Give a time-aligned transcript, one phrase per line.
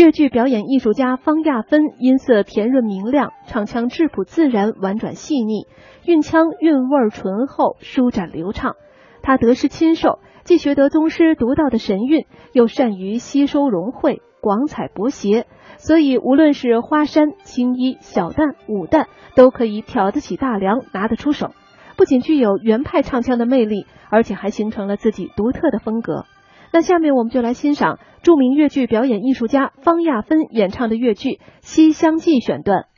[0.00, 5.66] 越剧表演艺术家方亚芬音色甜润明亮，唱腔质朴自然、婉转细腻，
[6.06, 8.76] 韵腔韵味醇厚、舒展流畅。
[9.20, 12.24] 他得师亲授，既学得宗师独到的神韵，
[12.54, 19.04] 又善于吸收融汇，广采博学，所以无论是花山、青衣、小旦、武旦，
[19.36, 21.50] 都可以挑得起大梁，拿得出手。
[21.98, 26.24] 不仅具有原派唱腔的魅力，而且还形成了自己独特的风格。
[26.72, 31.28] 那下面我们就来欣赏著名越剧表演艺术家方亚芬演唱的越剧
[31.60, 32.89] 《西厢记》选段。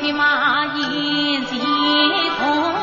[0.00, 1.58] 匹马眼前
[2.38, 2.75] 逢。